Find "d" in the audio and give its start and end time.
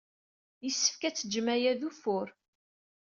1.79-1.81